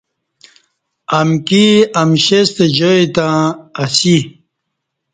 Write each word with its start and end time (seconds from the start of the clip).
امکی 1.19 1.67
امشیں 2.01 2.45
ستہ 2.49 2.65
جائی 2.77 3.05
تہ 3.15 3.27
اسی 3.81 4.17